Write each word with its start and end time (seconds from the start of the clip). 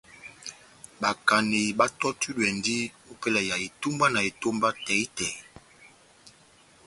Bakaneyi 1.01 1.69
batɔ́tudwɛndi 1.79 2.75
opɛlɛ 3.11 3.41
ya 3.49 3.55
itumbwana 3.67 4.19
etómba 4.29 4.69
tɛhi-tɛhi. 4.85 5.41